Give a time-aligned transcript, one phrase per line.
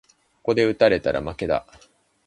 [0.37, 1.63] ここで打たれたら負けだ